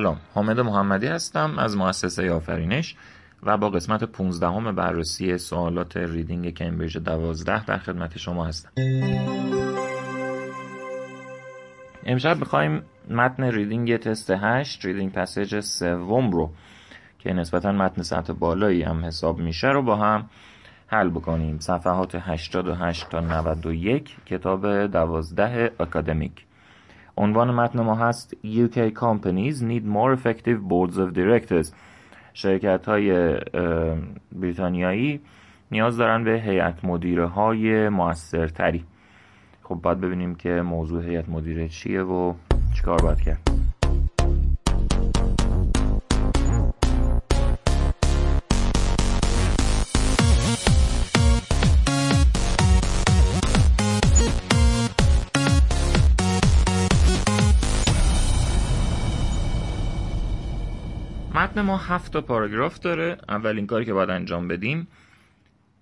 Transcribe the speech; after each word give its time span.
سلام. 0.00 0.20
حامد 0.34 0.60
محمدی 0.60 1.06
هستم 1.06 1.58
از 1.58 1.76
مؤسسه 1.76 2.32
آفرینش 2.32 2.96
و 3.42 3.56
با 3.56 3.70
قسمت 3.70 4.04
15 4.04 4.48
هم 4.48 4.72
بررسی 4.72 5.38
سوالات 5.38 5.96
reading 5.96 6.54
کمبریج 6.54 6.98
12 6.98 7.64
در 7.64 7.78
خدمت 7.78 8.18
شما 8.18 8.46
هستم. 8.46 8.70
امشب 12.06 12.38
می‌خوایم 12.38 12.82
متن 13.10 13.42
reading 13.44 13.96
تست 13.96 14.30
8 14.30 14.84
reading 14.84 15.12
passage 15.12 15.60
سوم 15.60 16.30
رو 16.30 16.50
که 17.18 17.32
نسبتا 17.32 17.72
متن 17.72 18.02
سطح 18.02 18.32
بالایی 18.32 18.82
هم 18.82 19.04
حساب 19.04 19.38
میشه 19.38 19.68
رو 19.68 19.82
با 19.82 19.96
هم 19.96 20.26
حل 20.86 21.08
بکنیم. 21.08 21.58
صفحات 21.58 22.14
88 22.14 23.08
تا 23.08 23.20
91 23.20 24.16
کتاب 24.26 24.86
12 24.86 25.72
اکادمیک. 25.80 26.46
عنوان 27.16 27.50
متن 27.50 27.80
ما 27.80 27.94
هست 27.94 28.36
UK 28.44 28.78
companies 28.94 29.62
need 29.62 29.84
more 29.84 30.12
effective 30.12 30.58
boards 30.68 30.96
of 30.98 31.14
directors. 31.14 31.72
شرکت 32.34 32.86
های 32.88 33.36
بریتانیایی 34.32 35.20
نیاز 35.70 35.96
دارن 35.96 36.24
به 36.24 36.30
هیئت 36.30 36.84
مدیره 36.84 37.26
های 37.26 37.88
موثرتری. 37.88 38.84
خب 39.62 39.74
باید 39.74 40.00
ببینیم 40.00 40.34
که 40.34 40.48
موضوع 40.48 41.04
هیئت 41.04 41.28
مدیره 41.28 41.68
چیه 41.68 42.02
و 42.02 42.34
چیکار 42.74 43.02
باید 43.02 43.20
کرد. 43.20 43.49
متن 61.50 61.60
ما 61.60 61.76
هفت 61.76 62.12
تا 62.12 62.20
پاراگراف 62.20 62.78
داره. 62.78 63.18
اولین 63.28 63.66
کاری 63.66 63.84
که 63.84 63.92
باید 63.92 64.10
انجام 64.10 64.48
بدیم 64.48 64.86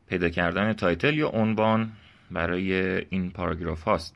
پیدا 0.06 0.28
کردن 0.28 0.72
title 0.72 1.14
یا 1.14 1.28
عنوان 1.28 1.92
برای 2.30 2.72
این 3.10 3.30
پاراگراف 3.30 3.82
هاست. 3.82 4.14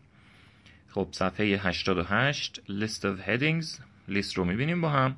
خب 0.89 1.09
صفحه 1.11 1.47
88 1.47 2.61
list 2.69 3.01
of 3.01 3.29
headings. 3.29 3.81
لیست 4.09 4.35
رو 4.39 4.45
می‌بینیم 4.45 4.81
با 4.81 4.89
هم. 4.89 5.17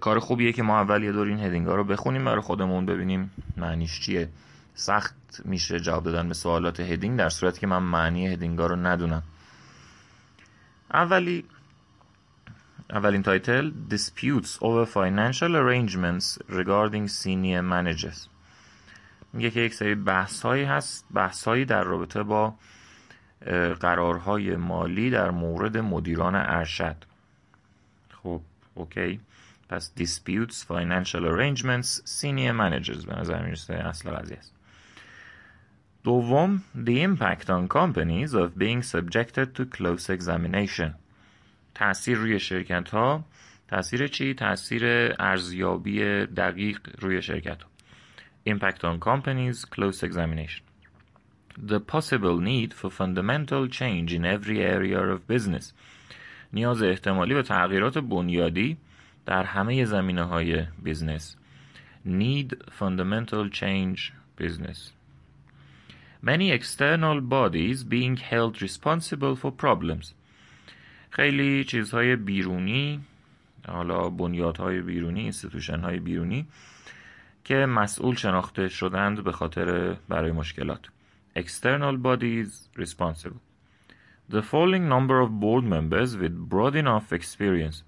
کار 0.00 0.18
خوبیه 0.18 0.52
که 0.52 0.62
ما 0.62 0.80
اول 0.80 1.02
یه 1.02 1.12
دور 1.12 1.26
این 1.26 1.40
heading 1.40 1.66
ها 1.66 1.74
رو 1.74 1.84
بخونیم 1.84 2.24
برای 2.24 2.40
خودمون 2.40 2.86
ببینیم 2.86 3.30
معنیش 3.56 4.00
چیه. 4.00 4.28
سخت 4.74 5.14
میشه 5.44 5.80
جواب 5.80 6.04
دادن 6.04 6.28
به 6.28 6.34
سوالات 6.34 6.80
heading 6.80 7.18
در 7.18 7.28
صورتی 7.28 7.60
که 7.60 7.66
من 7.66 7.82
معنی 7.82 8.26
heading 8.26 8.58
ها 8.58 8.66
رو 8.66 8.76
ندونم. 8.76 9.22
اولی 10.94 11.44
اولین 12.94 13.22
title 13.22 13.70
Disputes 13.90 14.58
over 14.62 14.86
financial 14.86 15.54
arrangements 15.56 16.38
regarding 16.48 17.08
senior 17.08 17.62
managers 17.62 18.28
میگه 19.32 19.50
که 19.50 19.60
یک 19.60 19.74
سری 19.74 19.94
بحث 19.94 20.42
هایی 20.42 20.64
هست 20.64 21.06
بحث 21.14 21.44
هایی 21.44 21.64
در 21.64 21.84
رابطه 21.84 22.22
با 22.22 22.54
قرارهای 23.80 24.56
مالی 24.56 25.10
در 25.10 25.30
مورد 25.30 25.78
مدیران 25.78 26.34
ارشد 26.34 26.96
خب 28.22 28.40
اوکی 28.74 29.20
پس 29.68 29.92
disputes 30.00 30.54
financial 30.54 31.24
arrangements 31.24 31.88
senior 32.20 32.54
managers 32.58 33.06
به 33.06 33.14
نظر 33.18 33.42
می‌رسه 33.42 33.74
اصل 33.74 34.10
قضیه 34.10 34.36
است 34.36 34.54
دوم 36.04 36.62
the 36.76 37.02
impact 37.08 37.44
on 37.44 37.68
companies 37.68 38.34
of 38.34 38.58
being 38.58 38.82
subjected 38.82 39.48
to 39.56 39.64
close 39.76 40.10
examination 40.10 41.03
تاثیر 41.74 42.18
روی 42.18 42.40
شرکت 42.40 42.90
ها 42.90 43.24
تاثیر 43.68 44.06
چی؟ 44.06 44.34
تاثیر 44.34 45.14
ارزیابی 45.18 45.98
دقیق 46.26 46.80
روی 46.98 47.22
شرکت 47.22 47.62
ها 47.62 47.68
Impact 48.46 48.84
on 48.84 49.00
companies 49.00 49.64
close 49.64 50.02
examination 50.02 50.62
The 51.68 51.80
possible 51.80 52.38
need 52.50 52.74
for 52.74 52.90
fundamental 52.90 53.68
change 53.68 54.12
in 54.12 54.24
every 54.24 54.60
area 54.62 55.00
of 55.14 55.26
business 55.26 55.72
نیاز 56.52 56.82
احتمالی 56.82 57.34
به 57.34 57.42
تغییرات 57.42 57.98
بنیادی 57.98 58.76
در 59.26 59.42
همه 59.44 59.84
زمینه 59.84 60.22
های 60.22 60.66
بیزنس 60.82 61.36
Need 62.06 62.54
fundamental 62.80 63.50
change 63.50 64.12
business 64.40 64.92
Many 66.22 66.50
external 66.50 67.20
bodies 67.20 67.84
being 67.84 68.16
held 68.16 68.62
responsible 68.62 69.36
for 69.36 69.50
problems 69.50 70.14
خیلی 71.14 71.64
چیزهای 71.64 72.16
بیرونی 72.16 73.00
حالا 73.68 74.08
بنیادهای 74.08 74.80
بیرونی 74.80 75.20
اینستیتوشن 75.20 75.80
های 75.80 75.98
بیرونی 75.98 76.46
که 77.44 77.54
مسئول 77.54 78.14
شناخته 78.14 78.68
شدند 78.68 79.24
به 79.24 79.32
خاطر 79.32 79.96
برای 80.08 80.32
مشکلات. 80.32 80.80
External 81.38 81.96
bodies 82.06 82.80
responsible. 82.82 83.40
The 84.32 84.42
following 84.42 84.88
number 84.88 85.20
of 85.24 85.30
board 85.40 85.64
members 85.64 86.16
with 86.16 86.34
broad 86.50 86.74
enough 86.74 87.12
experience. 87.12 87.82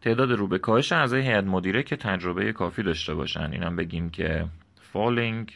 تعداد 0.00 0.32
رو 0.32 0.46
به 0.46 0.58
کاهش 0.58 0.92
اعضای 0.92 1.22
هیئت 1.22 1.44
مدیره 1.44 1.82
که 1.82 1.96
تجربه 1.96 2.52
کافی 2.52 2.82
داشته 2.82 3.14
باشن. 3.14 3.52
اینم 3.52 3.76
بگیم 3.76 4.10
که 4.10 4.46
falling 4.92 5.50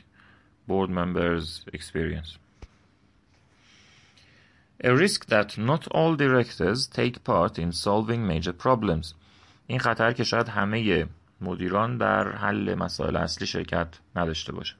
board 0.68 0.90
members 0.90 1.76
experience. 1.76 2.43
A 4.82 4.94
risk 4.94 5.26
that 5.26 5.56
not 5.56 5.86
all 5.92 6.16
directors 6.16 6.86
take 6.86 7.22
part 7.22 7.58
in 7.58 7.72
solving 7.72 8.26
major 8.26 8.52
problems. 8.52 9.14
این 9.66 9.78
خطر 9.78 10.12
که 10.12 10.24
شاید 10.24 10.48
همه 10.48 11.06
مدیران 11.40 11.98
در 11.98 12.32
حل 12.32 12.74
مسائل 12.74 13.16
اصلی 13.16 13.46
شرکت 13.46 13.88
نداشته 14.16 14.52
باشه. 14.52 14.74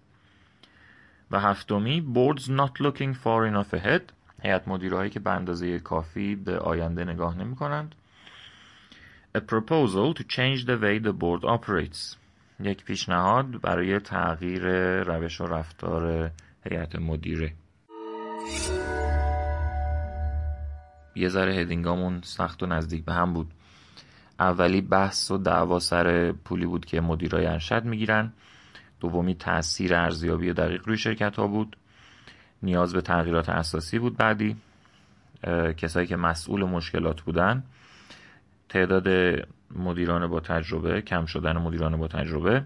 و 1.31 1.41
هفتمی 1.41 2.05
boards 2.15 2.43
not 2.43 2.81
looking 2.81 3.15
far 3.15 3.47
enough 3.47 3.75
ahead 3.75 4.13
هیئت 4.43 4.69
مدیرهایی 4.69 5.11
که 5.11 5.21
به 5.21 5.31
اندازه 5.31 5.79
کافی 5.79 6.37
به 6.37 6.59
آینده 6.59 7.05
نگاه 7.05 7.39
نمی 7.39 7.57
کنند. 7.57 7.95
A 9.37 9.41
proposal 9.41 10.15
to 10.15 10.23
change 10.23 10.65
the 10.67 10.79
way 10.79 10.99
the 10.99 11.13
board 11.13 11.45
operates 11.45 12.17
یک 12.61 12.85
پیشنهاد 12.85 13.61
برای 13.61 13.99
تغییر 13.99 14.63
روش 15.03 15.41
و 15.41 15.47
رفتار 15.47 16.31
هیئت 16.71 16.97
مدیره 16.97 17.53
یه 21.17 21.29
ذره 21.29 21.55
هدینگامون 21.55 22.21
سخت 22.23 22.63
و 22.63 22.67
نزدیک 22.67 23.05
به 23.05 23.13
هم 23.13 23.33
بود. 23.33 23.51
اولی 24.41 24.81
بحث 24.81 25.31
و 25.31 25.39
دعوا 25.39 25.79
سر 25.79 26.33
پولی 26.33 26.67
بود 26.67 26.85
که 26.85 27.01
مدیرای 27.01 27.47
ارشد 27.47 27.85
می‌گیرن. 27.85 28.33
دومی 29.01 29.35
تاثیر 29.35 29.95
ارزیابی 29.95 30.53
دقیق 30.53 30.89
روی 30.89 30.97
شرکت 30.99 31.37
ها 31.37 31.47
بود. 31.47 31.77
نیاز 32.63 32.95
به 32.95 33.01
تغییرات 33.01 33.49
اساسی 33.49 33.99
بود 33.99 34.17
بعدی. 34.17 34.57
کسایی 35.77 36.07
که 36.07 36.17
مسئول 36.17 36.65
مشکلات 36.65 37.21
بودن. 37.21 37.65
تعداد 38.69 39.09
مدیران 39.77 40.27
با 40.27 40.41
تجربه 40.41 41.03
کم 41.03 41.27
شدن 41.27 41.57
مدیران 41.57 41.97
با 41.97 42.09
تجربه. 42.09 42.65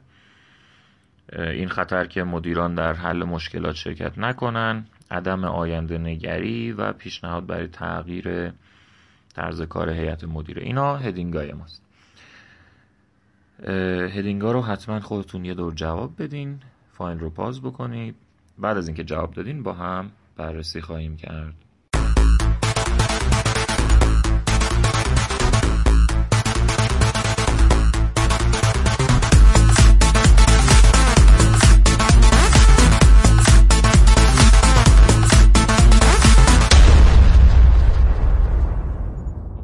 این 1.32 1.68
خطر 1.68 2.06
که 2.06 2.22
مدیران 2.22 2.74
در 2.74 2.92
حل 2.92 3.24
مشکلات 3.24 3.74
شرکت 3.74 4.18
نکنن. 4.18 4.86
عدم 5.10 5.44
آینده 5.44 5.98
نگری 5.98 6.72
و 6.72 6.92
پیشنهاد 6.92 7.46
برای 7.46 7.66
تغییر 7.66 8.52
طرز 9.34 9.62
کار 9.62 9.90
هیئت 9.90 10.24
مدیره. 10.24 10.62
اینا 10.62 10.96
هدینگای 10.96 11.52
ماست. 11.52 11.82
هدینگا 14.16 14.52
رو 14.52 14.62
حتما 14.62 15.00
خودتون 15.00 15.44
یه 15.44 15.54
دور 15.54 15.74
جواب 15.74 16.22
بدین 16.22 16.60
فایل 16.92 17.18
رو 17.18 17.30
پاز 17.30 17.62
بکنید. 17.62 18.14
بعد 18.58 18.76
از 18.76 18.88
اینکه 18.88 19.04
جواب 19.04 19.34
دادین 19.34 19.62
با 19.62 19.72
هم 19.72 20.10
بررسی 20.36 20.80
خواهیم 20.80 21.16
کرد. 21.16 21.54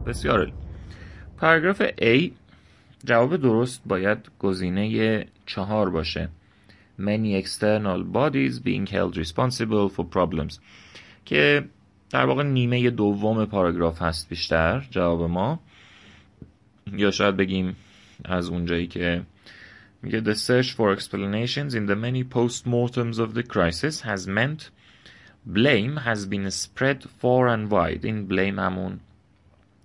بسیار 0.07 0.53
پاراگراف 1.37 1.83
A 1.83 2.31
جواب 3.05 3.37
درست 3.37 3.83
باید 3.87 4.19
گزینه 4.39 5.27
چهار 5.47 5.91
باشه 5.91 6.29
many 6.99 7.43
external 7.43 8.03
bodies 8.05 8.61
being 8.61 8.87
held 8.87 9.17
responsible 9.17 9.89
for 9.97 10.05
problems 10.05 10.59
که 11.25 11.65
در 12.11 12.27
واقع 12.27 12.43
نیمه 12.43 12.91
دوم 12.91 13.45
پاراگراف 13.45 14.03
هست 14.03 14.29
بیشتر 14.29 14.87
جواب 14.91 15.31
ما 15.31 15.61
یا 16.93 17.11
شاید 17.11 17.37
بگیم 17.37 17.77
از 18.25 18.49
اونجایی 18.49 18.87
که 18.87 19.23
میگه 20.03 20.21
the 20.21 20.37
search 20.37 20.71
for 20.71 20.99
explanations 20.99 21.75
in 21.75 21.87
the 21.87 21.97
many 21.97 22.25
post-mortems 22.35 23.19
of 23.19 23.35
the 23.35 23.43
crisis 23.43 24.01
has 24.01 24.27
meant 24.27 24.71
blame 25.47 25.97
has 25.97 26.27
been 26.27 26.51
spread 26.51 27.03
far 27.21 27.49
and 27.49 27.71
wide 27.71 28.05
این 28.05 28.29
blame 28.29 28.59
همون 28.59 29.01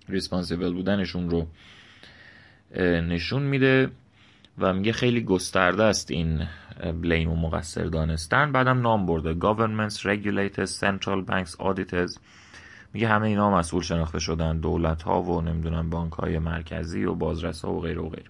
ریسپانسیبل 0.09 0.73
بودنشون 0.73 1.29
رو 1.29 1.47
نشون 2.81 3.41
میده 3.41 3.89
و 4.57 4.73
میگه 4.73 4.91
خیلی 4.91 5.21
گسترده 5.21 5.83
است 5.83 6.11
این 6.11 6.47
بلیم 7.01 7.31
و 7.31 7.35
مقصر 7.35 7.83
دانستن. 7.83 8.51
بعدم 8.51 8.81
نام 8.81 9.06
برده. 9.06 9.33
Governments, 9.33 9.95
regulators, 9.95 10.79
central 10.79 11.25
banks, 11.29 11.51
auditors. 11.59 12.19
میگه 12.94 13.07
همه 13.07 13.27
اینا 13.27 13.57
مسئول 13.57 13.81
شناخته 13.81 14.19
شدن. 14.19 14.57
دولت 14.57 15.01
ها 15.01 15.21
و 15.21 15.41
نمی‌دونم 15.41 15.89
بانک 15.89 16.13
های 16.13 16.39
مرکزی 16.39 17.03
و 17.03 17.13
بازرس 17.15 17.65
ها 17.65 17.73
و 17.73 17.81
غیره 17.81 18.01
و 18.01 18.09
غیره. 18.09 18.29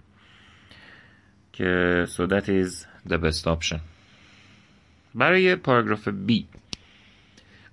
که 1.52 2.06
so 2.08 2.30
that 2.30 2.44
is 2.44 2.86
the 3.12 3.16
best 3.16 3.44
option. 3.44 3.78
برای 5.14 5.56
پاراگراف 5.56 6.08
B. 6.08 6.32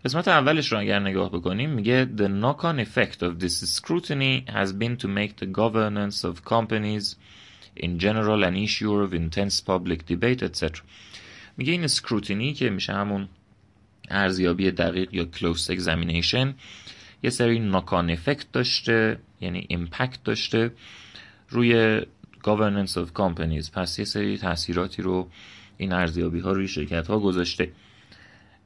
قسمت 0.07 0.27
اولش 0.27 0.71
رو 0.71 0.79
اگر 0.79 0.99
نگاه 0.99 1.31
بکنیم 1.31 1.69
میگه 1.69 2.09
The 2.17 2.27
knock-on 2.27 2.79
effect 2.79 3.21
of 3.21 3.43
this 3.43 3.77
scrutiny 3.77 4.45
has 4.49 4.71
been 4.71 4.95
to 5.03 5.07
make 5.07 5.33
the 5.41 5.45
governance 5.45 6.23
of 6.23 6.45
companies 6.45 7.15
in 7.75 7.99
general 7.99 8.43
an 8.43 8.55
issue 8.55 8.93
of 9.03 9.13
intense 9.13 9.59
public 9.59 9.99
debate 10.05 10.43
etc. 10.43 10.81
میگه 11.57 11.71
این 11.71 11.87
scrutiny 11.87 12.53
که 12.57 12.69
میشه 12.69 12.93
همون 12.93 13.29
ارزیابی 14.09 14.71
دقیق 14.71 15.13
یا 15.13 15.27
close 15.33 15.77
examination 15.77 16.47
یه 17.23 17.29
سری 17.29 17.59
ناکان 17.59 18.09
افکت 18.09 18.51
داشته 18.51 19.19
یعنی 19.41 19.65
ایمپکت 19.69 20.23
داشته 20.23 20.71
روی 21.49 22.01
governance 22.43 22.91
of 22.91 23.07
companies 23.21 23.71
پس 23.73 23.99
یه 23.99 24.05
سری 24.05 24.37
تاثیراتی 24.37 25.01
رو 25.01 25.29
این 25.77 25.93
ارزیابی 25.93 26.39
ها 26.39 26.51
روی 26.51 26.67
شرکت 26.67 27.07
ها 27.07 27.19
گذاشته 27.19 27.71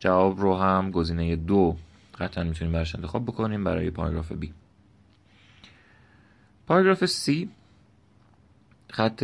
جواب 0.01 0.39
رو 0.39 0.55
هم 0.57 0.91
گزینه 0.91 1.35
دو 1.35 1.77
قطعا 2.19 2.43
می‌تونیم 2.43 2.73
برش 2.73 2.95
انتخاب 2.95 3.25
بکنیم 3.25 3.63
برای 3.63 3.89
پاراگراف 3.89 4.33
B 4.33 4.47
پاراگراف 6.67 7.05
C 7.05 7.47
خط 8.91 9.23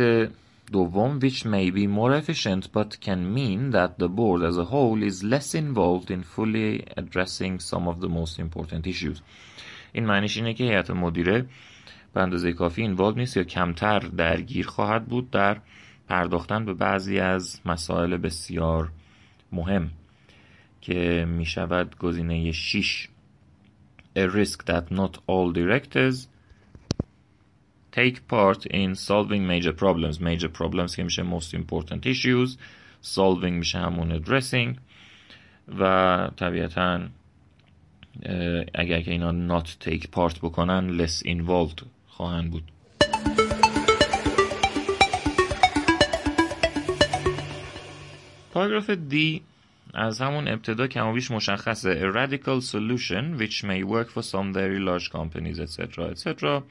دوم 0.72 1.20
which 1.20 1.44
may 1.44 1.70
be 1.70 1.86
more 1.86 2.12
efficient 2.20 2.72
but 2.72 3.00
can 3.00 3.34
mean 3.34 3.70
that 3.70 3.98
the 3.98 4.08
board 4.08 4.42
as 4.50 4.56
a 4.58 4.66
whole 4.72 5.02
is 5.02 5.24
less 5.24 5.54
involved 5.54 6.10
in 6.10 6.22
fully 6.22 6.84
addressing 6.96 7.58
some 7.58 7.88
of 7.88 8.00
the 8.00 8.08
most 8.08 8.38
important 8.38 8.86
issues. 8.86 9.22
این 9.92 10.06
معنیش 10.06 10.36
اینه 10.36 10.54
که 10.54 10.64
هیئت 10.64 10.90
مدیره 10.90 11.46
به 12.14 12.22
اندازه 12.22 12.52
کافی 12.52 12.82
اینوالو 12.82 13.16
نیست 13.16 13.36
یا 13.36 13.44
کمتر 13.44 13.98
درگیر 13.98 14.66
خواهد 14.66 15.06
بود 15.06 15.30
در 15.30 15.60
پرداختن 16.08 16.64
به 16.64 16.74
بعضی 16.74 17.18
از 17.18 17.60
مسائل 17.64 18.16
بسیار 18.16 18.88
مهم. 19.52 19.90
که 20.80 21.26
می 21.28 21.46
شود 21.46 21.98
گزینه 21.98 22.52
6 22.52 23.08
A 24.16 24.26
risk 24.26 24.64
that 24.66 24.90
not 24.90 25.18
all 25.26 25.52
directors 25.52 26.28
take 27.92 28.26
part 28.28 28.66
in 28.66 28.94
solving 28.94 29.46
major 29.46 29.72
problems 29.72 30.20
major 30.20 30.48
problems 30.48 30.96
که 30.96 31.02
میشه 31.02 31.22
most 31.22 31.54
important 31.54 32.06
issues 32.06 32.56
solving 33.02 33.52
میشه 33.52 33.78
همون 33.78 34.22
addressing 34.22 34.76
و 35.78 36.30
طبیعتا 36.36 37.00
اگر 38.74 39.00
که 39.00 39.10
اینا 39.10 39.60
not 39.60 39.66
take 39.66 40.02
part 40.02 40.38
بکنن 40.42 41.06
less 41.06 41.22
involved 41.22 41.82
خواهند 42.06 42.50
بود 42.50 42.72
پاراگراف 48.52 48.90
D 49.10 49.40
از 49.94 50.20
همون 50.20 50.48
ابتدا 50.48 50.86
کمابیش 50.86 51.30
مشخصه. 51.30 52.00
A 52.00 52.14
radical 52.14 52.60
solution 52.60 53.38
which 53.38 53.64
may 53.64 53.82
work 53.82 54.10
for 54.10 54.22
some 54.22 54.52
very 54.52 54.78
large 54.78 55.10
companies 55.10 55.58
etc 55.60 56.10
etc 56.10 56.62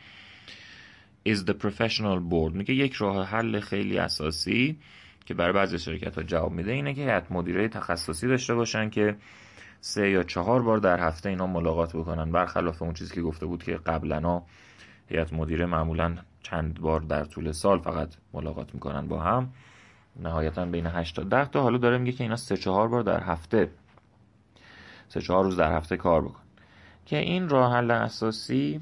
is 1.26 1.44
the 1.46 1.54
professional 1.54 2.20
board. 2.20 2.56
میگه 2.56 2.74
یک 2.74 2.94
راه 2.94 3.28
حل 3.28 3.60
خیلی 3.60 3.98
اساسی 3.98 4.80
که 5.26 5.34
برای 5.34 5.54
بعضی 5.54 5.80
شرکت 5.80 6.16
ها 6.16 6.24
جواب 6.24 6.52
میده 6.52 6.72
اینه 6.72 6.94
که 6.94 7.02
هیئت 7.02 7.32
مدیره 7.32 7.68
تخصصی 7.68 8.28
داشته 8.28 8.56
باشن 8.56 8.90
که 8.90 9.16
سه 9.82 10.10
یا 10.10 10.24
چهار 10.24 10.62
بار 10.62 10.78
در 10.78 11.00
هفته 11.00 11.30
اینا 11.30 11.48
ملاقات 11.48 11.96
بکنن. 11.96 12.32
برخلاف 12.32 12.82
اون 12.82 12.94
چیزی 12.94 13.16
که 13.16 13.22
گفته 13.22 13.46
بود 13.46 13.64
که 13.64 13.80
قبلا 13.86 14.42
هیئت 15.10 15.34
مدیره 15.34 15.66
معمولا 15.66 16.16
چند 16.44 16.82
بار 16.82 17.00
در 17.00 17.26
طول 17.26 17.52
سال 17.52 17.80
فقط 17.80 18.16
ملاقات 18.34 18.74
می‌کنن 18.74 19.08
با 19.08 19.20
هم. 19.20 19.54
نهایتا 20.20 20.66
بین 20.66 20.86
8 20.88 21.16
تا 21.16 21.24
10 21.24 21.46
تا. 21.46 21.62
حالا 21.62 21.78
داره 21.78 21.98
میگه 21.98 22.12
که 22.12 22.24
اینا 22.24 22.36
سه 22.36 22.58
چهار 22.58 22.88
بار 22.88 23.04
در 23.04 23.24
هفته 23.24 23.70
سه 25.10 25.22
چهار 25.22 25.44
روز 25.44 25.58
در 25.58 25.78
هفته 25.78 25.98
کار 25.98 26.22
بکن. 26.22 26.42
که 27.06 27.18
این 27.18 27.50
راه 27.50 27.74
حل 27.74 27.92
اساسی 27.92 28.82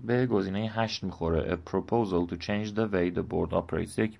به 0.00 0.26
گزینه 0.26 0.72
8 0.74 1.04
می‌خوره. 1.04 1.56
A 1.56 1.70
proposal 1.70 2.30
to 2.30 2.36
change 2.36 2.68
the 2.68 2.86
way 2.92 3.16
the 3.16 3.22
board 3.22 3.52
operates. 3.52 3.98
یک 3.98 4.18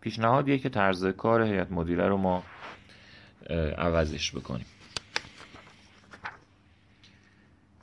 پیشنهادیه 0.00 0.58
که 0.58 0.68
طرز 0.68 1.06
کار 1.06 1.42
هیئت 1.42 1.72
مدیره 1.72 2.08
رو 2.08 2.16
ما 2.16 2.42
عوضش 3.78 4.32
بکنیم. 4.32 4.66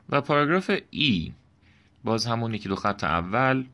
و 0.09 0.21
پاراگراف 0.21 0.71
E 0.93 1.31
باز 2.03 2.25
همون 2.25 2.53
یکی 2.53 2.69
دو 2.69 2.75
خط 2.75 3.03
اول. 3.03 3.65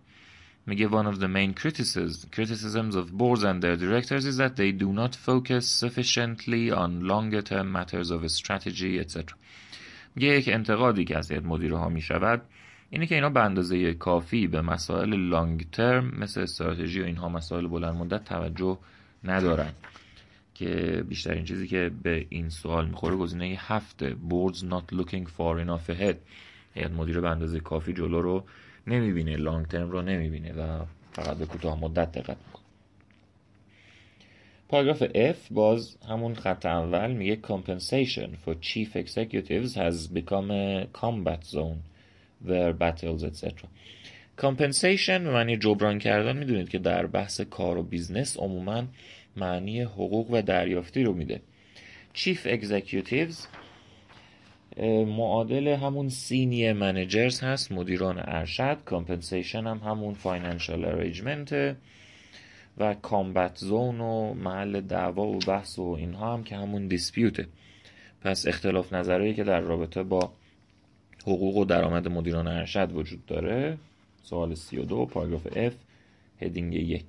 میگه 0.65 0.87
one 0.87 1.13
of 1.13 1.19
the 1.19 1.27
main 1.27 1.53
criticisms, 1.61 2.25
criticisms 2.31 2.95
of 2.95 3.05
boards 3.17 3.43
and 3.43 3.61
their 3.61 3.77
directors 3.77 4.25
is 4.25 4.37
that 4.37 4.55
they 4.55 4.71
do 4.71 4.93
not 4.93 5.15
focus 5.15 5.65
sufficiently 5.83 6.71
on 6.71 7.07
longer 7.13 7.41
term 7.41 7.71
matters 7.71 8.11
of 8.11 8.31
strategy 8.31 8.99
etc. 8.99 9.33
میگه 10.15 10.27
یک 10.27 10.49
انتقادی 10.49 11.05
که 11.05 11.17
از 11.17 11.31
مدیره 11.31 11.77
ها 11.77 11.89
می‌شود 11.89 12.41
اینه 12.89 13.05
که 13.05 13.15
اینا 13.15 13.29
به 13.29 13.43
اندازه 13.43 13.93
کافی 13.93 14.47
به 14.47 14.61
مسائل 14.61 15.15
لانگ 15.15 15.69
ترم 15.71 16.11
مثل 16.19 16.41
استراتژی 16.41 17.01
و 17.01 17.05
اینها 17.05 17.29
مسائل 17.29 17.67
بلند 17.67 17.95
مدت 17.95 18.23
توجه 18.23 18.79
ندارن. 19.23 19.71
که 20.55 21.03
بیشترین 21.09 21.45
چیزی 21.45 21.67
که 21.67 21.91
به 22.03 22.25
این 22.29 22.49
سوال 22.49 22.87
می‌خوره 22.87 23.15
گزینه 23.15 23.57
هفته. 23.59 24.15
Boards 24.29 24.57
not 24.57 24.95
looking 24.95 25.25
far 25.25 25.65
enough 25.65 25.89
ahead. 25.89 26.15
یعنی 26.75 26.95
مدیر 26.97 27.19
به 27.19 27.29
اندازه 27.29 27.59
کافی 27.59 27.93
جلو 27.93 28.21
رو 28.21 28.45
نمی‌بینه. 28.87 29.35
long 29.35 29.67
term 29.67 29.91
رو 29.91 30.01
نمی‌بینه 30.01 30.53
و 30.53 30.85
فقط 31.13 31.37
به 31.37 31.45
کوتاه 31.45 31.79
مدت 31.79 32.11
دقت 32.11 32.37
می‌کنه. 32.47 32.63
پاراگراف 34.69 35.03
F 35.03 35.51
باز 35.51 35.97
همون 36.09 36.35
خط 36.35 36.65
اول 36.65 37.11
میگه 37.11 37.39
compensation 37.43 38.29
for 38.45 38.53
chief 38.61 38.95
executives 38.95 39.73
has 39.75 40.07
become 40.17 40.49
a 40.51 40.87
combat 41.01 41.43
zone 41.51 41.79
where 42.47 42.73
battles 42.73 43.23
etc. 43.23 43.51
compensation 44.41 45.09
معنی 45.09 45.57
جبران 45.57 45.99
کردن. 45.99 46.37
می‌دونید 46.37 46.69
که 46.69 46.77
در 46.77 47.05
بحث 47.05 47.41
کار 47.41 47.77
و 47.77 47.83
business 47.83 48.37
عموما 48.37 48.83
معنی 49.37 49.81
حقوق 49.81 50.31
و 50.31 50.41
دریافتی 50.41 51.03
رو 51.03 51.13
میده. 51.13 51.41
Chief 52.15 52.45
executives 52.45 53.35
معادل 55.17 55.67
همون 55.67 56.09
senior 56.09 56.73
managers 56.73 57.39
هست 57.39 57.71
مدیران 57.71 58.19
ارشد 58.19 58.77
compensation 58.85 59.67
هم 59.67 59.77
همون 59.77 60.13
financial 60.13 60.85
arrangement 60.85 61.75
و 62.77 62.93
combat 62.93 63.57
zone 63.57 64.01
و 64.01 64.33
محل 64.33 64.81
دعوا 64.81 65.27
و 65.27 65.39
بحث 65.39 65.79
و 65.79 65.95
اینها 65.99 66.33
هم 66.33 66.43
که 66.43 66.55
همون 66.55 66.87
dispute 66.87 67.40
ه 67.40 67.47
پس 68.21 68.47
اختلاف 68.47 68.93
نظری 68.93 69.33
که 69.33 69.43
در 69.43 69.59
رابطه 69.59 70.03
با 70.03 70.31
حقوق 71.21 71.57
و 71.57 71.65
درآمد 71.65 72.07
مدیران 72.07 72.47
ارشد 72.47 72.91
وجود 72.91 73.25
داره. 73.25 73.77
سوال 74.23 74.55
32 74.55 75.05
پاراگراف 75.05 75.47
F 75.47 75.73
heading 76.41 76.73
یک. 76.73 77.05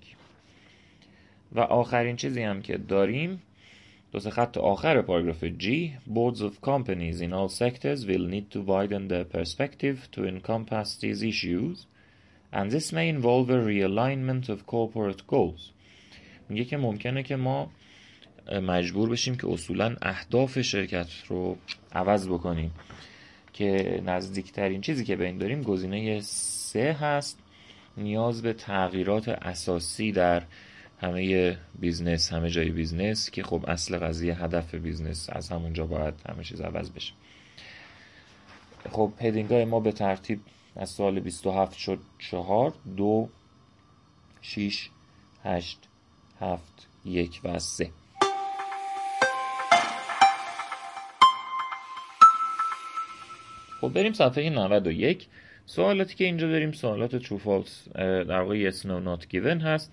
و 1.53 1.61
آخرین 1.61 2.17
چیزی 2.17 2.43
هم 2.43 2.63
که 2.63 2.77
داریم 2.77 3.43
دو 4.15 4.31
خط 4.31 4.59
آخر 4.59 5.03
پاراگراف 5.03 5.45
G 5.45 5.67
boards 6.07 6.41
of 6.41 6.61
companies 6.61 7.21
in 7.21 7.33
all 7.33 7.49
sectors 7.49 8.07
will 8.07 8.27
need 8.35 8.49
to 8.51 8.61
widen 8.61 9.09
their 9.09 9.25
perspective 9.25 9.97
to 10.13 10.25
encompass 10.25 10.97
these 11.03 11.21
issues 11.33 11.87
and 12.53 12.71
this 12.71 12.93
may 12.93 13.09
involve 13.09 13.51
a 13.51 13.61
realignment 13.73 14.49
of 14.49 14.67
corporate 14.67 15.27
goals 15.27 15.73
میگه 16.49 16.65
که 16.65 16.77
ممکنه 16.77 17.23
که 17.23 17.37
ما 17.37 17.71
مجبور 18.63 19.09
بشیم 19.09 19.37
که 19.37 19.49
اصولا 19.49 19.97
اهداف 20.03 20.61
شرکت 20.61 21.09
رو 21.29 21.57
عوض 21.93 22.29
بکنیم 22.29 22.71
که 23.53 24.01
نزدیکترین 24.07 24.81
چیزی 24.81 25.05
که 25.05 25.17
به 25.17 25.27
این 25.27 25.39
داریم 25.39 25.63
گزینه 25.63 26.21
سه 26.21 26.93
هست 26.93 27.39
نیاز 27.97 28.43
به 28.43 28.53
تغییرات 28.53 29.29
اساسی 29.29 30.13
در 30.13 30.43
همه 31.05 31.57
business 31.79 32.33
همه 32.33 32.51
جای 32.51 32.71
business 32.71 33.31
که 33.31 33.43
خب 33.43 33.65
اصل 33.69 33.99
قضیه 33.99 34.45
هدف 34.45 34.75
business 34.75 35.31
از 35.33 35.49
همونجا 35.49 35.87
باید 35.87 36.15
همه 36.29 36.45
چیز 36.45 36.61
عوض 36.61 36.91
بشه. 36.91 37.13
خب 38.93 39.13
heading 39.21 39.51
های 39.51 39.65
ما 39.65 39.81
به 39.81 39.93
ترتیب 39.93 40.41
از 40.77 40.91
سوال 40.91 41.21
27 41.21 41.79
شد 41.79 41.99
4 42.19 42.73
2 42.97 43.29
6 44.43 44.89
8 45.45 45.79
7 46.41 46.87
1 47.05 47.41
و 47.45 47.59
3 47.59 47.91
خب 53.81 53.89
بریم 53.89 54.13
صفحه 54.13 54.51
91 54.51 55.27
سوالاتی 55.67 56.15
که 56.15 56.25
اینجا 56.25 56.49
داریم 56.49 56.73
سوالات 56.73 57.23
true 57.23 57.41
false 57.45 57.93
در 57.99 58.41
واقع 58.41 58.71
yes 58.71 58.75
no 58.75 59.07
not 59.07 59.27
given 59.35 59.63
هست. 59.63 59.93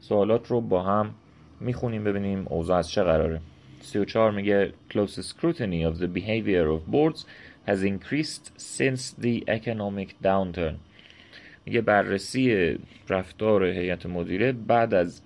سوالات 0.00 0.48
رو 0.48 0.60
با 0.60 0.82
هم 0.82 1.14
می‌خونیم 1.60 2.04
ببینیم 2.04 2.46
اوضاع 2.48 2.78
از 2.78 2.90
چه 2.90 3.02
قراره. 3.02 3.40
34 3.80 4.30
میگه 4.30 4.72
close 4.90 5.20
scrutiny 5.20 5.92
of 5.92 6.00
the 6.00 6.08
behavior 6.18 6.66
of 6.76 6.92
boards 6.92 7.24
has 7.68 7.82
increased 7.82 8.50
since 8.58 9.22
the 9.22 9.44
economic 9.48 10.08
downturn. 10.24 10.74
میگه 11.66 11.80
بررسی 11.80 12.78
رفتار 13.08 13.64
هیئت 13.64 14.06
مدیره 14.06 14.52
بعد 14.52 14.94
از 14.94 15.22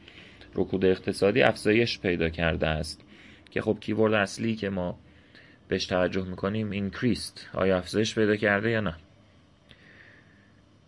رکود 0.55 0.85
اقتصادی 0.85 1.43
افزایش 1.43 1.99
پیدا 1.99 2.29
کرده 2.29 2.67
است. 2.67 3.01
که 3.51 3.61
خب 3.61 3.77
keyword 3.81 4.13
اصلی 4.13 4.57
که 4.57 4.69
ما 4.69 4.99
بهش 5.69 5.87
توجه 5.87 6.25
می‌کنیم 6.25 6.91
increased. 6.91 7.41
آیا 7.55 7.79
افزایش 7.79 8.15
پیدا 8.15 8.37
کرده 8.37 8.71
یا 8.71 8.81
نه؟ 8.81 8.95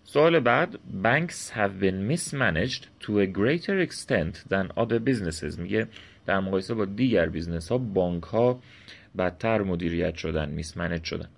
سوال 0.08 0.40
بعد 0.40 0.78
banks 1.02 1.50
have 1.50 1.80
been 1.80 2.06
mismanaged 2.06 2.86
to 3.00 3.18
a 3.18 3.26
greater 3.26 3.78
extent 3.80 4.44
than 4.48 4.70
other 4.76 4.98
businesses. 5.00 5.58
میگه 5.58 5.88
در 6.26 6.40
مقایسه 6.40 6.75
با 6.75 6.84
دیگر 6.84 7.28
business 7.28 7.68
ها 7.68 7.78
بانک 7.78 8.22
ها 8.22 8.60
بدتر 9.18 9.62
مدیریت 9.62 10.14
شدن 10.14 10.48
mismanage 10.49 11.04
شدن. 11.04 11.28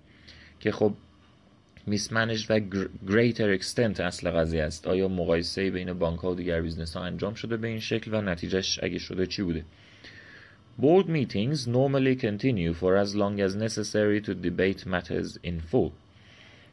که 0.60 0.72
خب 0.72 0.94
mismanage 1.86 2.46
و 2.50 2.60
greater 3.06 3.60
extent 3.60 4.00
اصل 4.00 4.30
قضیه 4.30 4.62
است. 4.62 4.86
آیا 4.86 5.08
مقایسه 5.08 5.70
بین 5.70 5.92
بانک 5.92 6.20
ها 6.20 6.30
و 6.30 6.34
دیگر 6.34 6.60
business 6.60 6.96
ها 6.96 7.02
انجام 7.02 7.34
شده 7.34 7.56
به 7.56 7.68
این 7.68 7.80
شکل 7.80 8.14
و 8.14 8.20
نتیجهش 8.20 8.80
اگه 8.82 8.98
شده 8.98 9.26
چی 9.26 9.42
بوده؟ 9.42 9.64
Board 10.80 11.06
meetings 11.06 11.66
normally 11.66 12.16
continue 12.16 12.72
for 12.72 12.96
as 13.04 13.14
long 13.14 13.40
as 13.40 13.56
necessary 13.56 14.20
to 14.20 14.34
debate 14.34 14.86
matters 14.86 15.38
in 15.42 15.60
full. 15.70 15.92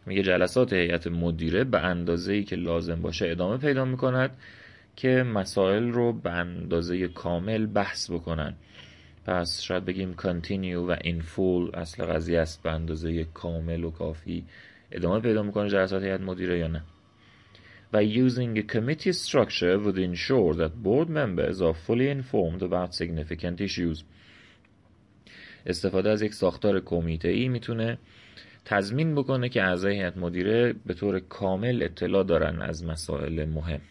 میگه 0.05 0.24
جلسات 0.24 0.74
هیئت 0.74 1.07
مدیره 1.07 1.63
به 1.63 1.79
اندازه 1.79 2.33
ای 2.33 2.43
که 2.43 2.55
لازم 2.55 3.01
باشه 3.01 3.29
ادامه 3.29 3.57
پیدا 3.57 3.85
می‌کند 3.85 4.38
که 4.95 5.09
مسائل 5.09 5.91
رو 5.91 6.13
به 6.13 6.31
اندازه 6.31 7.07
کامل 7.07 7.65
بحث 7.65 8.12
بکنن. 8.12 8.55
پس 9.25 9.62
شاید 9.62 9.85
بگیم 9.85 10.15
continue 10.17 10.75
و 10.88 10.95
in 10.95 11.21
full 11.21 11.77
اصل 11.77 12.05
قضیه 12.05 12.39
است 12.39 12.63
به 12.63 12.71
اندازه 12.71 13.24
کامل 13.24 13.83
و 13.83 13.91
کافی 13.91 14.43
ادامه 14.91 15.19
پیدا 15.19 15.43
می‌کنه 15.43 15.69
جلسات 15.69 16.03
هیئت 16.03 16.21
مدیره 16.21 16.59
یا 16.59 16.67
نه. 16.67 16.83
و 17.93 18.03
using 18.03 18.57
a 18.57 18.63
committee 18.74 19.13
structure 19.13 19.77
would 19.83 19.97
ensure 19.97 20.53
that 20.53 20.83
board 20.83 21.09
members 21.09 21.62
are 21.62 21.75
fully 21.88 22.09
informed 22.09 22.62
about 22.62 22.93
significant 22.93 23.62
issues. 23.62 24.03
استفاده 25.65 26.09
از 26.09 26.21
یک 26.21 26.33
ساختار 26.33 26.79
کمیته 26.79 27.29
ای 27.29 27.47
می‌تونه 27.47 27.97
تضمین 28.65 29.15
بکنه 29.15 29.50
که 29.50 29.63
اعضای 29.63 29.95
هیئت 29.95 30.17
مدیره 30.17 30.74
به 30.86 30.93
طور 30.93 31.19
کامل 31.19 31.84
اطلاع 31.84 32.24
دارن 32.24 32.62
از 32.62 32.86
مسائل 32.86 33.45
مهم. 33.45 33.81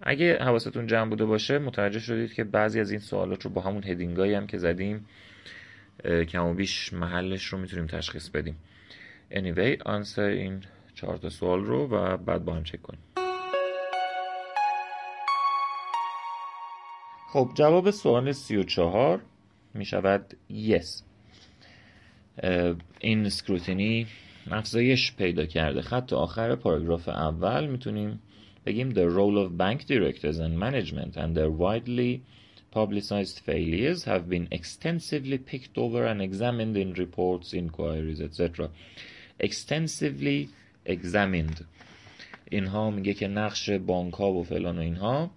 اگه 0.00 0.38
حواستون 0.38 0.86
جمع 0.86 1.10
بوده 1.10 1.24
باشه 1.24 1.58
متوجه 1.58 1.98
شدید 1.98 2.32
که 2.32 2.44
بعضی 2.44 2.80
از 2.80 2.90
این 2.90 3.00
سوالات 3.00 3.44
رو 3.44 3.50
با 3.50 3.60
همون 3.60 3.84
هدینگایی 3.84 4.34
هم 4.34 4.46
که 4.46 4.58
زدیم 4.58 5.06
کم 6.28 6.44
و 6.44 6.54
بیش 6.54 6.92
محلش 6.92 7.44
رو 7.44 7.58
می‌تونیم 7.58 7.86
تشخیص 7.86 8.28
بدیم. 8.28 8.56
Anyway 9.30 9.82
answer 9.86 10.18
این 10.18 10.62
چهار 10.94 11.16
تا 11.16 11.28
سوال 11.28 11.64
رو 11.64 11.88
و 11.88 12.16
بعد 12.16 12.44
با 12.44 12.54
هم 12.54 12.64
چک 12.64 12.82
کنیم. 12.82 13.00
خب 17.32 17.50
جواب 17.54 17.90
سوال 17.90 18.32
سی 18.32 18.56
و 18.56 18.62
چهار 18.62 19.20
می 19.74 19.84
شود 19.84 20.36
yes. 20.50 21.07
این 23.00 23.26
اسکروتینی 23.26 24.06
افزایش 24.50 25.12
پیدا 25.12 25.46
کرده 25.46 25.82
خط 25.82 26.12
آخر 26.12 26.54
پاراگراف 26.54 27.08
اول 27.08 27.66
می‌تونیم 27.66 28.20
بگیم 28.66 28.90
the 28.90 29.08
role 29.16 29.46
of 29.46 29.58
bank 29.58 29.86
directors 29.88 30.38
and 30.38 30.58
management 30.58 31.16
and 31.16 31.36
their 31.36 31.50
widely 31.50 32.20
publicized 32.70 33.38
failures 33.48 34.04
have 34.04 34.28
been 34.28 34.46
extensively 34.50 35.38
picked 35.38 35.78
over 35.78 36.04
and 36.10 36.20
examined 36.20 36.76
in 36.76 36.92
reports, 37.04 37.54
inquiries, 37.54 38.20
etc. 38.20 38.68
extensively 39.40 40.48
examined 40.86 41.64
اینها 42.50 42.90
میگه 42.90 43.14
که 43.14 43.28
نقش 43.28 43.70
بانک 43.70 44.14
ها 44.14 44.32
و 44.32 44.44
فلان 44.44 44.78
و 44.78 44.80
اینها 44.80 45.30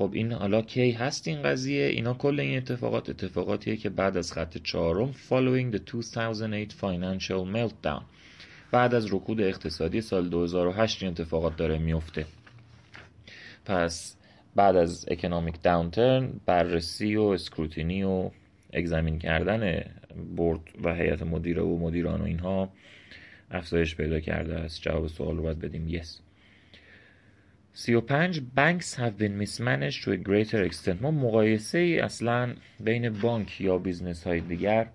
خب 0.00 0.10
این 0.12 0.32
حالا 0.32 0.62
کی 0.62 0.90
هست 0.90 1.28
این 1.28 1.42
قضیه؟ 1.42 1.86
اینا 1.86 2.14
کل 2.14 2.40
این 2.40 2.56
اتفاقات 2.56 3.10
اتفاقاتیه 3.10 3.76
که 3.76 3.90
بعد 3.90 4.16
از 4.16 4.32
خط 4.32 4.58
چهارم 4.58 5.12
following 5.12 5.74
the 5.76 5.80
2008 5.92 6.72
financial 6.72 7.54
meltdown. 7.54 8.02
بعد 8.70 8.94
از 8.94 9.14
رکود 9.14 9.40
اقتصادی 9.40 10.00
سال 10.00 10.28
2008 10.28 11.02
این 11.02 11.12
اتفاقات 11.12 11.56
داره 11.56 11.78
میفته. 11.78 12.26
پس 13.64 14.16
بعد 14.56 14.76
از 14.76 15.06
اکونومیک 15.10 15.62
داونترن 15.62 16.40
بررسی 16.46 17.16
و 17.16 17.22
اسکروتینی 17.22 18.02
و 18.02 18.30
اگزمین 18.72 19.18
کردن 19.18 19.84
بورد 20.36 20.60
و 20.84 20.94
هیئت 20.94 21.22
مدیره 21.22 21.62
و 21.62 21.78
مدیران 21.78 22.20
و 22.20 22.24
اینها 22.24 22.68
افزایش 23.50 23.96
پیدا 23.96 24.20
کرده 24.20 24.54
است. 24.54 24.82
جواب 24.82 25.06
سوال 25.06 25.36
رو 25.36 25.42
باید 25.42 25.58
بدیم. 25.58 26.02
Yes. 26.02 26.29
35 27.72 28.40
banks 28.54 28.94
have 28.94 29.16
been 29.16 29.38
mismanaged 29.38 30.04
to 30.04 30.12
a 30.12 30.16
greater 30.16 30.62
extent. 30.62 31.02
ما 31.02 31.10
مقایسه 31.10 31.78
ای 31.78 32.00
اصلا 32.00 32.54
بین 32.80 33.10
بانک 33.10 33.60
یا 33.60 33.78
business 33.78 34.26
های 34.26 34.40
دیگر 34.40 34.88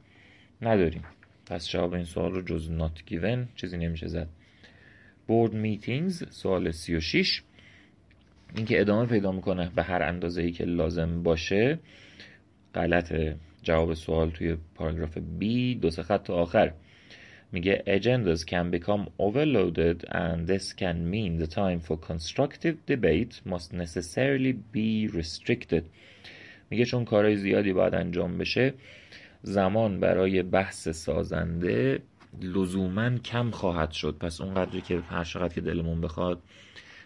نداریم. 0.62 1.03
پس 1.46 1.70
جواب 1.70 1.94
این 1.94 2.03
سوال 2.03 2.32
رو 2.32 2.41
جز 2.41 2.72
not 2.79 3.12
given 3.12 3.55
چیزی 3.55 3.77
نمیشه 3.77 4.08
زد. 4.08 4.27
Board 5.29 5.51
meetings 5.51 6.29
سوال 6.29 6.72
36 6.72 7.41
اینکه 8.55 8.82
ادامه 8.82 9.05
پیدا 9.05 9.32
می‌کنه 9.32 9.72
به 9.75 9.84
هر 9.84 10.03
اندازه 10.03 10.41
ای 10.41 10.51
که 10.51 10.65
لازم 10.65 11.24
باشه. 11.24 11.79
غلط 12.75 13.13
جواب 13.63 13.94
سوال 13.94 14.29
توی 14.29 14.58
پاراگراف 14.75 15.17
B 15.17 15.44
دو 15.82 15.89
سه 15.89 16.03
خط 16.03 16.29
آخر. 16.29 16.74
میگه 17.52 17.84
agendas 17.88 18.44
can 18.44 18.72
become 18.72 19.10
overloaded 19.20 20.04
and 20.10 20.48
this 20.48 20.74
can 20.74 21.10
mean 21.14 21.38
the 21.38 21.48
time 21.48 21.80
for 21.80 21.98
constructive 21.98 22.75
debate 22.88 23.42
must 23.46 23.74
necessarily 23.74 24.54
be 24.74 25.08
restricted. 25.18 25.84
میگه 26.70 26.86
چون 26.86 27.06
کارهای 27.06 27.38
زیادی 27.38 27.74
باید 27.74 27.96
انجام 27.96 28.38
بشه 28.38 28.74
زمان 29.44 30.00
برای 30.00 30.44
بحث 30.44 30.90
سازنده 30.90 32.00
لزوما 32.42 33.18
کم 33.18 33.52
خواهد 33.52 33.92
شد. 33.92 34.18
پس 34.20 34.42
اونقدری 34.42 34.82
که 34.82 35.00
هر 35.00 35.24
چقدر 35.24 35.54
که 35.54 35.62
دلمون 35.62 36.02
بخواد 36.02 36.42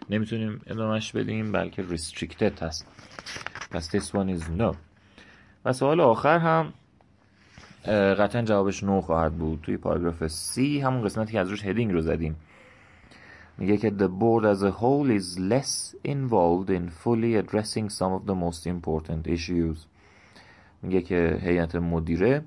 نمی‌تونیم 0.09 0.61
ادامهش 0.67 1.11
بدیم 1.11 1.51
بلکه 1.51 1.83
restricted 1.83 2.61
هست 2.61 2.87
پس 3.71 3.95
this 3.95 4.09
one 4.09 4.39
is 4.39 4.43
no. 4.59 4.75
و 5.65 5.73
سوال 5.73 6.01
آخر 6.01 6.37
هم 6.37 6.73
قطعا 7.85 8.41
جوابش 8.41 8.83
نو 8.83 9.01
خواهد 9.01 9.33
بود. 9.33 9.61
توی 9.61 9.77
پاراگراف 9.77 10.27
C 10.27 10.57
همون 10.59 11.01
قسمتی 11.01 11.31
که 11.31 11.39
از 11.39 11.49
روش 11.49 11.65
هدینگ 11.65 11.91
رو 11.91 12.01
زدیم. 12.01 12.35
میگه 13.57 13.77
که 13.77 13.89
the 13.89 14.09
board 14.21 14.57
as 14.57 14.61
a 14.61 14.71
whole 14.71 15.19
is 15.19 15.39
less 15.39 15.95
involved 16.07 16.69
in 16.69 16.89
fully 17.03 17.43
addressing 17.43 17.89
some 17.89 18.13
of 18.13 18.25
the 18.27 18.35
most 18.35 18.67
important 18.67 19.27
issues. 19.27 19.77
میگه 20.81 21.01
که 21.01 21.39
هیئت 21.41 21.75
مدیره 21.75 22.41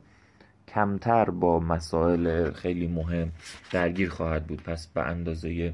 کمتر 0.68 1.30
با 1.30 1.60
مسائل 1.60 2.52
خیلی 2.52 2.86
مهم 2.86 3.32
درگیر 3.72 4.10
خواهد 4.10 4.46
بود. 4.46 4.62
پس 4.62 4.86
به 4.86 5.02
اندازه 5.02 5.72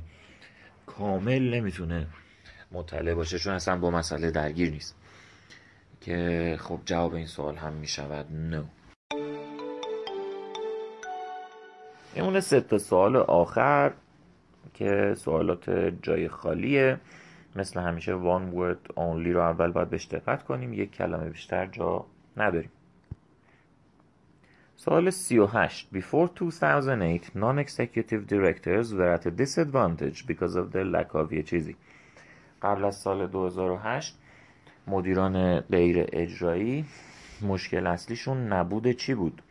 کامل 0.87 1.55
نمی‌تونه 1.55 2.07
مطلع 2.73 3.15
باشه 3.15 3.39
چون 3.39 3.55
اصلا 3.55 3.79
با 3.79 3.91
مسئله 3.91 4.31
درگیر 4.31 4.71
نیست. 4.71 4.97
که 6.01 6.57
خب 6.61 6.81
جواب 6.85 7.15
این 7.15 7.27
سوال 7.27 7.57
هم 7.57 7.73
می‌شود 7.73 8.33
نو 8.33 8.63
میمونه 12.17 12.41
سه 12.41 12.61
تا 12.61 12.79
سوال 12.79 13.17
آخر 13.17 13.93
که 14.75 15.15
سوالات 15.17 15.71
جای 16.03 16.29
خالیه. 16.29 16.99
مثل 17.57 17.81
همیشه 17.81 18.13
one 18.13 18.55
word 18.55 18.91
only 18.91 19.29
رو 19.29 19.41
اول 19.41 19.73
باید 19.73 19.91
بهش 19.91 20.07
دقت 20.07 20.45
کنیم. 20.45 20.73
یک 20.73 20.93
کلمه 20.93 21.31
بیشتر 21.31 21.67
جا 21.67 22.05
نداریم. 22.37 22.71
سوال 24.77 25.11
38 25.11 25.89
Before 25.95 26.29
2008 26.37 27.37
non-executive 27.37 28.27
directors 28.29 28.95
were 28.95 29.13
at 29.13 29.27
a 29.27 29.31
disadvantage 29.31 30.27
because 30.27 30.57
of 30.57 30.73
their 30.73 30.85
lack 30.85 31.15
of 31.15 31.33
یه 31.33 31.43
چیزی. 31.43 31.77
قبل 32.63 32.85
از 32.85 32.97
سال 32.97 33.27
2008 33.27 34.19
مدیران 34.87 35.61
غیر 35.61 36.07
اجرایی 36.13 36.85
مشکل 37.43 37.87
اصلیشون 37.87 38.53
نبود 38.53 38.93
چی 38.93 39.15
بود؟ 39.15 39.43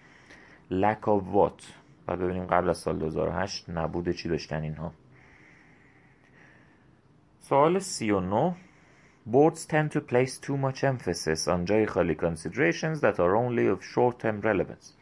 Lack 0.72 1.08
of 1.08 1.22
what? 1.34 1.87
و 2.08 2.16
ببینیم 2.16 2.46
قبل 2.46 2.70
از 2.70 2.78
سال 2.78 3.00
2008 3.00 3.70
نبود 3.70 4.12
چی 4.12 4.30
داشتن 4.30 4.62
اینها. 4.62 4.94
سوال 7.40 7.80
39 7.80 8.56
Boards 9.32 9.66
tend 9.66 9.92
to 9.92 10.00
place 10.00 10.38
too 10.38 10.58
much 10.58 10.84
emphasis 10.84 11.48
on 11.48 11.66
جای 11.66 11.86
خالی 11.86 12.16
considerations 12.16 13.02
that 13.02 13.20
are 13.20 13.36
only 13.36 13.68
of 13.76 13.84
short-term 13.84 14.42
relevance. 14.44 14.94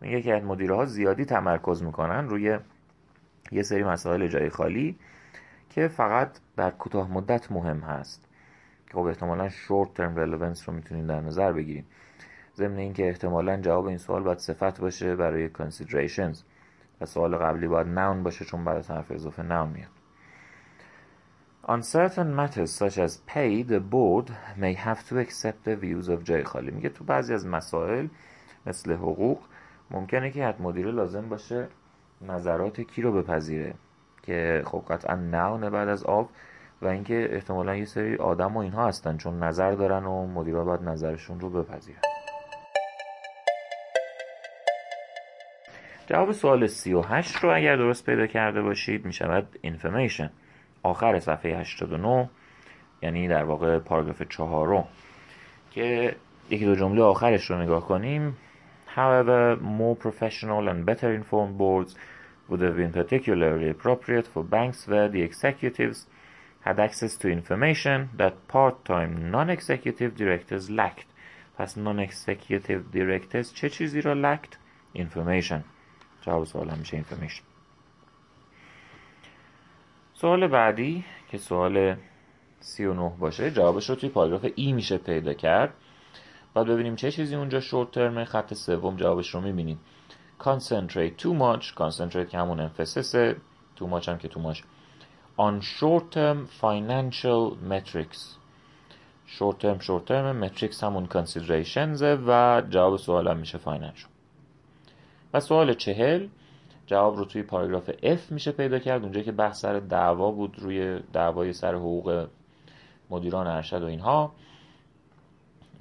میگه 0.00 0.22
که 0.22 0.34
مدیرها 0.34 0.84
زیادی 0.84 1.24
تمرکز 1.24 1.82
می‌کنن 1.82 2.28
روی 2.28 2.58
یه 3.52 3.62
سری 3.62 3.84
مسائل 3.84 4.28
جای 4.28 4.50
خالی 4.50 4.98
که 5.70 5.88
فقط 5.88 6.38
در 6.56 6.70
کوتاه 6.70 7.12
مدت 7.12 7.52
مهم 7.52 7.80
هست. 7.80 8.28
خب 8.92 8.98
احتمالا 8.98 9.48
شورت 9.48 9.94
ترم 9.94 10.16
رلوونس 10.16 10.68
رو 10.68 10.74
می‌تونیم 10.74 11.06
در 11.06 11.20
نظر 11.20 11.52
بگیریم 11.52 11.86
ضمن 12.56 12.78
اینکه 12.78 13.08
احتمالا 13.08 13.56
جواب 13.56 13.86
این 13.86 13.98
سوال 13.98 14.22
باید 14.22 14.38
صفت 14.38 14.80
باشه 14.80 15.16
برای 15.16 15.50
considerations. 15.50 16.38
و 17.00 17.06
سوال 17.06 17.36
قبلی 17.36 17.68
باید 17.68 17.86
noun 17.86 18.24
باشه 18.24 18.44
چون 18.44 18.64
بعد 18.64 18.86
حرف 18.86 19.10
اضافه 19.10 19.42
noun 19.42 19.68
میاد. 19.74 19.90
On 21.64 21.82
certain 21.82 22.34
matters 22.34 22.72
such 22.72 22.98
as 22.98 23.16
pay, 23.34 23.62
the 23.62 23.80
board 23.80 24.32
may 24.56 24.74
have 24.74 25.00
to 25.08 25.18
accept 25.18 25.64
the 25.64 25.76
views 25.76 26.08
of 26.08 26.24
جای 26.24 26.44
خالی. 26.44 26.70
میگه 26.70 26.88
تو 26.88 27.04
بعضی 27.04 27.34
از 27.34 27.46
مسائل 27.46 28.06
مثل 28.66 28.92
حقوق 28.92 29.38
ممکنه 29.90 30.30
که 30.30 30.46
حد 30.46 30.62
مدیره 30.62 30.90
لازم 30.90 31.28
باشه 31.28 31.68
نظرات 32.20 32.80
کی 32.80 33.02
رو 33.02 33.12
بپذیره. 33.12 33.74
که 34.22 34.62
خب 34.66 34.84
قطعا 34.88 35.14
نونه 35.16 35.70
بعد 35.70 35.88
از 35.88 36.04
آب 36.04 36.30
و 36.82 36.86
اینکه 36.86 37.28
احتمالا 37.34 37.76
یه 37.76 37.84
سری 37.84 38.16
آدم 38.16 38.56
و 38.56 38.58
اینها 38.58 38.86
هستن 38.86 39.16
چون 39.16 39.42
نظر 39.42 39.72
دارن 39.72 40.04
و 40.04 40.26
مدیرا 40.26 40.64
باید 40.64 40.82
نظرشون 40.82 41.40
رو 41.40 41.50
بپذیرن. 41.50 42.11
جواب 46.12 46.32
سوال 46.32 46.66
38 46.66 47.36
رو 47.36 47.56
اگر 47.56 47.76
درست 47.76 48.06
پیدا 48.06 48.26
کرده 48.26 48.62
باشید 48.62 49.04
می 49.04 49.12
شود 49.12 49.58
information 49.64 50.28
آخر 50.82 51.20
صفحه 51.20 51.58
89 51.58 52.30
یعنی 53.02 53.28
در 53.28 53.44
واقع 53.44 53.78
پاراگراف 53.78 54.22
چهارم 54.22 54.84
که 55.70 56.16
یکی 56.50 56.64
دو 56.64 56.74
جمله 56.74 57.02
آخرش 57.02 57.50
رو 57.50 57.62
نگاه 57.62 57.88
کنیم 57.88 58.36
However, 58.96 59.56
more 59.62 59.96
professional 59.96 60.68
and 60.68 60.86
better 60.86 61.14
informed 61.20 61.56
boards 61.58 61.94
would 62.48 62.60
have 62.60 62.76
been 62.76 62.92
particularly 62.92 63.70
appropriate 63.70 64.26
for 64.34 64.42
banks 64.44 64.86
where 64.86 65.08
the 65.08 65.22
executives 65.22 65.98
had 66.60 66.78
access 66.78 67.16
to 67.16 67.28
information 67.28 67.98
that 68.18 68.34
part-time 68.48 69.30
non-executive 69.30 70.10
directors 70.16 70.70
lacked. 70.70 71.08
پس 71.58 71.78
non-executive 71.78 72.82
directors 72.92 73.52
چه 73.54 73.68
چیزی 73.68 74.00
را 74.00 74.14
lacked؟ 74.14 74.56
information. 74.94 75.71
جواب 76.22 76.44
سوال 76.44 76.70
همیشه 76.70 77.04
information. 77.04 77.42
سوال 80.14 80.46
بعدی 80.46 81.04
که 81.30 81.38
سوال 81.38 81.96
39 82.60 83.12
باشه 83.18 83.50
جوابش 83.50 83.90
رو 83.90 83.96
توی 83.96 84.08
پاراگراف 84.08 84.46
ای 84.54 84.72
میشه 84.72 84.98
پیدا 84.98 85.34
کرد. 85.34 85.74
بعد 86.54 86.66
ببینیم 86.66 86.96
چه 86.96 87.10
چیزی 87.10 87.34
اونجا 87.34 87.60
شورت 87.60 87.90
ترمه 87.90 88.24
خط 88.24 88.54
سوم 88.54 88.96
جوابش 88.96 89.34
رو 89.34 89.40
می‌بینیم. 89.40 89.80
Concentrate 90.40 91.22
too 91.22 91.34
much 91.42 91.74
concentrate 91.74 92.28
که 92.30 92.38
همون 92.38 92.68
emphasis 92.68 93.34
too 93.76 93.86
much 93.92 94.08
هم 94.08 94.18
که 94.18 94.28
too 94.28 94.38
much. 94.38 94.62
On 95.38 95.60
short 95.60 96.04
term 96.14 96.38
financial 96.60 97.56
metrics. 97.70 98.20
Short 99.26 99.56
term 99.62 99.78
short 99.80 100.06
term 100.10 100.44
metrics 100.44 100.82
همون 100.82 101.06
considerations 101.06 102.02
و 102.02 102.62
جواب 102.70 102.96
سوال 102.96 103.28
هم 103.28 103.36
میشه 103.36 103.58
financial 103.58 104.11
و 105.34 105.40
سوال 105.40 105.74
چهل 105.74 106.28
جواب 106.86 107.16
رو 107.16 107.24
توی 107.24 107.42
پاراگراف 107.42 107.90
F 107.90 108.30
میشه 108.30 108.52
پیدا 108.52 108.78
کرد 108.78 109.02
اونجا 109.02 109.20
که 109.22 109.32
بحث 109.32 109.60
سر 109.60 109.80
دعوا 109.80 110.30
بود 110.30 110.58
روی 110.58 111.00
دعوای 111.12 111.52
سر 111.52 111.74
حقوق 111.74 112.28
مدیران 113.10 113.46
ارشد 113.46 113.82
و 113.82 113.86
اینها. 113.86 114.32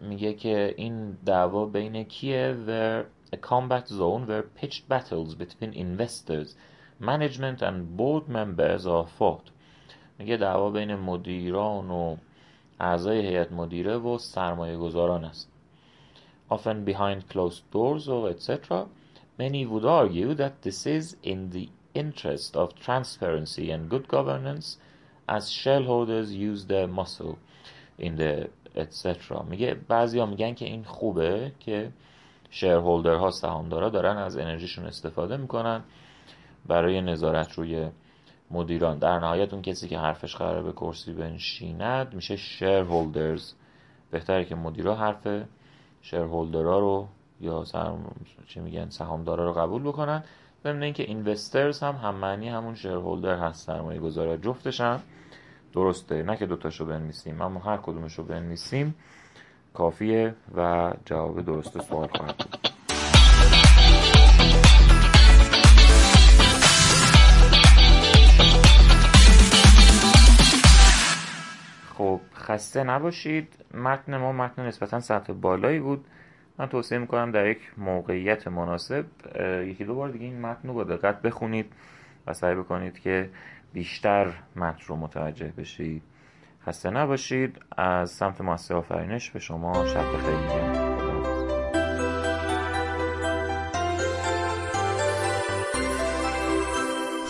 میگه 0.01 0.33
که 0.33 0.73
این 0.77 1.17
دعوا 1.25 1.65
بین 1.65 2.03
کیه؟ 2.03 2.55
Where 2.67 3.35
a 3.35 3.37
combat 3.37 3.87
zone 3.87 4.27
where 4.27 4.43
pitched 4.61 4.89
battles 4.89 5.35
between 5.35 5.73
investors 5.73 6.55
management 6.99 7.61
and 7.61 7.97
board 7.97 8.29
members 8.29 8.85
are 8.85 9.07
fought. 9.19 9.51
میگه 10.19 10.37
دعوا 10.37 10.69
بین 10.69 10.95
مدیران 10.95 11.89
و 11.91 12.15
اعضای 12.79 13.27
هیئت 13.27 13.51
مدیره 13.51 13.97
و 13.97 14.17
سرمایه 14.17 14.77
گذاران 14.77 15.25
است. 15.25 15.51
Often 16.49 16.85
behind 16.85 17.33
closed 17.33 17.63
doors 17.73 18.07
or 18.07 18.29
etc 18.29 18.85
many 19.37 19.65
would 19.65 19.85
argue 19.85 20.33
that 20.35 20.61
this 20.61 20.85
is 20.85 21.15
in 21.23 21.49
the 21.49 21.69
interest 21.93 22.55
of 22.55 22.75
transparency 22.75 23.71
and 23.71 23.89
good 23.89 24.07
governance 24.07 24.77
as 25.27 25.51
shareholders 25.51 26.31
use 26.33 26.65
their 26.65 26.87
muscle 26.87 27.37
in 27.99 28.15
the 28.15 28.49
etc 28.75 29.43
میگه 29.49 29.73
بعضیا 29.87 30.25
میگن 30.25 30.53
که 30.53 30.65
این 30.65 30.83
خوبه 30.83 31.51
که 31.59 31.91
شیرهولدر 32.49 33.15
ها 33.15 33.31
سهامدارا 33.31 33.89
دارن 33.89 34.17
از 34.17 34.37
انرژیشون 34.37 34.85
استفاده 34.85 35.37
می‌کنن 35.37 35.83
برای 36.67 37.01
نظارت 37.01 37.51
روی 37.53 37.89
مدیران. 38.51 38.97
در 38.97 39.19
نهایت 39.19 39.53
اون 39.53 39.61
کسی 39.61 39.87
که 39.87 39.99
حرفش 39.99 40.35
قراره 40.35 40.61
به 40.61 40.71
کرسی 40.71 41.13
بنشیند 41.13 42.13
میشه 42.13 42.35
شیرهولدرز 42.35 43.53
بهتره 44.11 44.45
که 44.45 44.55
مدیرا 44.55 44.95
حرف 44.95 45.27
شیرهولدرها 46.01 46.79
رو 46.79 47.07
یا 47.41 47.65
سرم... 47.65 48.15
چی 48.47 48.59
میگن 48.59 48.89
سهامدارا 48.89 49.45
رو 49.45 49.53
قبول 49.53 49.83
بکنن. 49.83 50.23
ضمن 50.63 50.83
اینکه 50.83 51.03
اینوسترز 51.03 51.79
هم 51.79 51.95
هم 51.95 52.15
معنی 52.15 52.49
همون 52.49 52.75
شیرهولدر 52.75 53.35
هست 53.35 53.65
سرمایه 53.65 53.99
گذار 53.99 54.37
جفتش 54.37 54.81
هم 54.81 55.01
درسته. 55.73 56.23
نه 56.23 56.37
که 56.37 56.45
دوتاشو 56.45 56.85
بنویسیم 56.85 57.41
اما 57.41 57.59
هر 57.59 57.77
کدومش 57.77 58.13
رو 58.13 58.23
بنویسیم 58.23 58.95
کافیه 59.73 60.35
و 60.55 60.93
جواب 61.05 61.41
درست 61.41 61.81
سوال 61.81 62.07
خواهد 62.07 62.37
بود. 62.37 62.67
خب 71.97 72.19
خسته 72.35 72.83
نباشید. 72.83 73.65
متن 73.73 74.17
ما 74.17 74.31
متن 74.31 74.65
نسبتا 74.65 74.99
سطح 74.99 75.33
بالایی 75.33 75.79
بود. 75.79 76.05
من 76.61 76.67
توصیه 76.67 76.97
می‌کنم 76.97 77.31
در 77.31 77.49
یک 77.49 77.57
موقعیت 77.77 78.47
مناسب 78.47 79.05
یکی 79.65 79.85
دو 79.85 79.95
بار 79.95 80.09
دیگه 80.09 80.25
این 80.25 80.41
متن 80.41 80.67
رو 80.67 80.73
با 80.73 80.83
دقت 80.83 81.21
بخونید 81.21 81.73
و 82.27 82.33
سعی 82.33 82.55
بکنید 82.55 82.99
که 82.99 83.29
بیشتر 83.73 84.33
متن 84.55 84.83
رو 84.87 84.95
متوجه 84.95 85.53
بشید. 85.57 86.01
خسته 86.65 86.89
نباشید. 86.89 87.57
از 87.77 88.11
سمت 88.11 88.41
مؤسسه 88.41 88.75
آفرینش 88.75 89.31
به 89.31 89.39
شما 89.39 89.85
شب 89.85 90.05
بخیر. 90.13 90.35
میگم 90.35 90.91